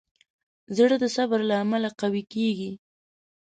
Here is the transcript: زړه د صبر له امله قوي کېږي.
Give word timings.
زړه 0.77 0.95
د 1.03 1.05
صبر 1.15 1.39
له 1.49 1.55
امله 1.63 1.89
قوي 2.01 2.23
کېږي. 2.33 2.71